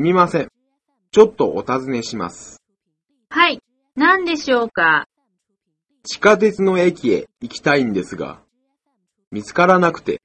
[0.00, 0.48] すみません。
[1.10, 2.62] ちょっとお尋ねします。
[3.28, 3.60] はい、
[3.96, 5.04] 何でしょうか？
[6.04, 8.40] 地下鉄の駅へ行きたいんですが、
[9.30, 10.22] 見つからなくて、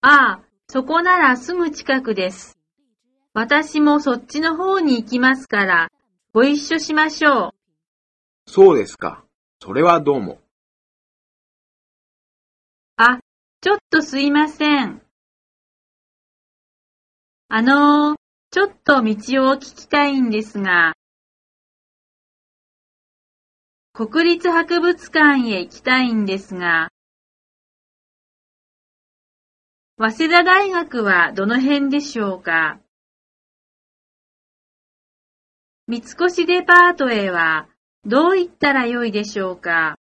[0.00, 2.58] ああ、そこならすぐ近くです。
[3.32, 5.92] 私もそっちの方に行きますから、
[6.32, 8.50] ご一緒しましょう。
[8.50, 9.24] そうですか。
[9.62, 10.40] それはどうも。
[12.96, 13.20] あ、
[13.60, 15.00] ちょっとすいません。
[17.50, 18.17] あのー、
[18.50, 19.14] ちょっと道を
[19.56, 20.94] 聞きたいんですが、
[23.92, 26.88] 国立博物館へ行きたいんですが、
[29.98, 32.80] 早稲田大学はどの辺でしょうか？
[35.86, 37.68] 三越デパートへは
[38.06, 39.96] どう行ったらよいでしょうか？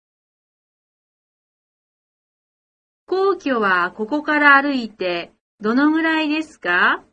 [3.07, 7.03] 皇居はここから歩いてどのぐらいですか？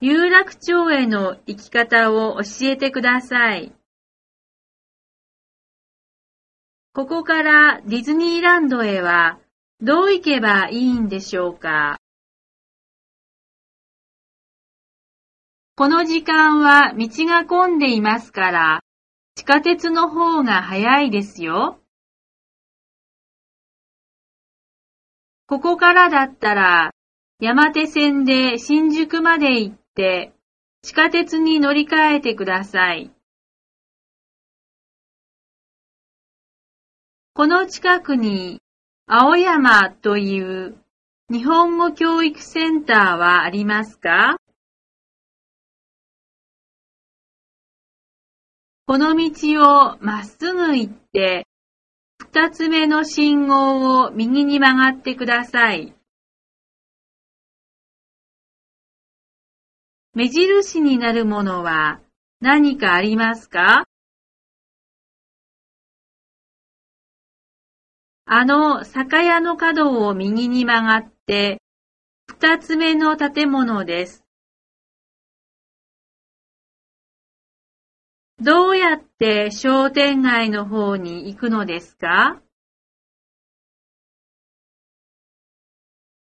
[0.00, 3.72] 有楽町への行き方を教えてください。
[6.92, 9.38] ここからディズニーランドへは
[9.80, 11.96] どう行けばいいんでしょうか？
[15.76, 18.80] この時間は道が混んでいますから、
[19.34, 21.80] 地下鉄の方が早いですよ。
[25.46, 26.90] ここからだったら、
[27.40, 33.10] 山手線で新宿まで行って、地下鉄に乗り換えてください。
[37.32, 38.60] この近くに、
[39.06, 40.76] 青山という
[41.30, 44.36] 日本語教育センターはありますか？
[48.86, 51.46] この道をまっすぐ行って、
[52.18, 55.95] 二つ目の信号を右に曲がってください。
[60.16, 62.00] 目印になるものは
[62.40, 63.84] 何かありますか？
[68.24, 71.60] あの酒屋の角を右に曲がって、
[72.28, 74.24] 二つ目の建物です。
[78.40, 82.40] どうやって商店街の方に行くのですか？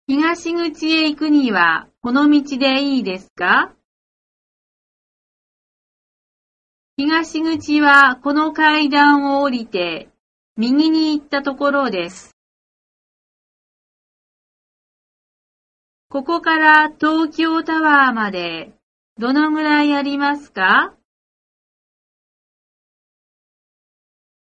[0.06, 3.74] 東口へ行くにはこの道でいいですか？
[6.96, 10.08] 東口はこの階段を降りて
[10.56, 12.34] 右に行ったところです。
[16.08, 18.72] ここから東京タワーまで
[19.18, 20.94] どのぐらいありますか？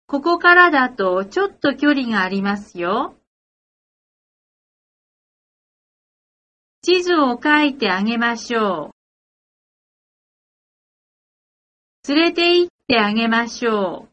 [0.08, 3.15] ここからだとちょっと距離がありますよ。
[6.86, 8.92] 地図を書いてあげましょ
[12.06, 12.12] う。
[12.14, 14.06] 連れて行ってあげましょ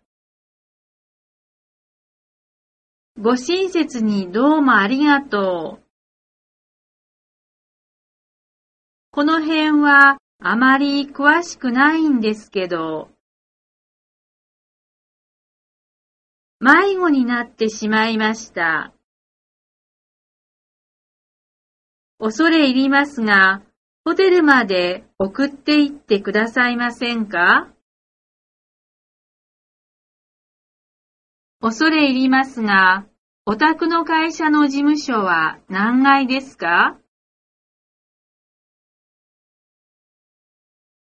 [3.15, 3.21] う。
[3.21, 5.83] ご親切にどうもありがとう。
[9.11, 13.11] この辺はあまり詳しくないんですけど、
[16.59, 18.95] 迷子になってしまいました。
[22.25, 23.63] 恐れ入りますが、
[24.05, 27.67] ホテルまで送って行ってくださいませんか？
[31.59, 33.05] 恐れ入りますが、
[33.45, 36.97] お宅の会社の事務所は何階ですか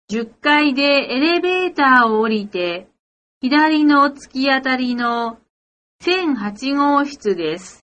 [0.09, 2.87] ?10 階でエレベーターを降りて、
[3.41, 5.39] 左の突き当たりの
[6.05, 7.81] 1008号室です。